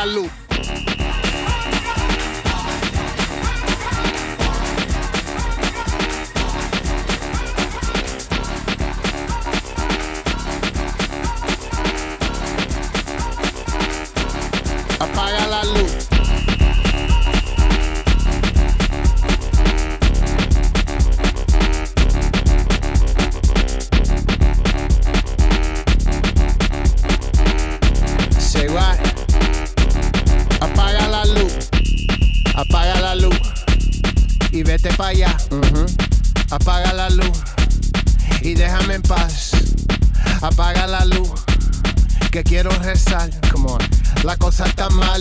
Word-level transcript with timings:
la 0.00 0.06
luz. 0.06 0.30
Apaga 14.98 15.46
la 15.48 15.64
luz. 15.64 15.99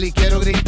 Y 0.04 0.12
quiero 0.12 0.40
gritar. 0.40 0.59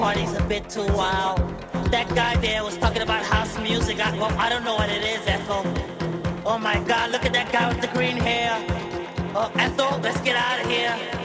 Party's 0.00 0.32
a 0.32 0.42
bit 0.44 0.66
too 0.70 0.86
wild. 0.94 1.38
That 1.92 2.08
guy 2.14 2.34
there 2.36 2.64
was 2.64 2.78
talking 2.78 3.02
about 3.02 3.22
house 3.22 3.58
music. 3.58 4.00
I, 4.00 4.16
well, 4.16 4.32
I 4.38 4.48
don't 4.48 4.64
know 4.64 4.74
what 4.74 4.88
it 4.88 5.04
is, 5.04 5.20
Ethel. 5.26 5.62
Oh 6.46 6.56
my 6.58 6.82
God, 6.84 7.10
look 7.10 7.26
at 7.26 7.34
that 7.34 7.52
guy 7.52 7.68
with 7.68 7.82
the 7.82 7.88
green 7.88 8.16
hair. 8.16 8.50
Oh, 9.34 9.52
Ethel, 9.56 10.00
let's 10.00 10.18
get 10.22 10.36
out 10.36 10.64
of 10.64 10.70
here. 10.70 11.19